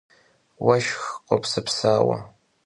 Vueşşx 0.63 1.03
khopsepsaue. 1.27 2.17